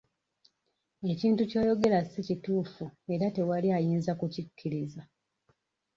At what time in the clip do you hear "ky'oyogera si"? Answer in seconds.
1.49-2.21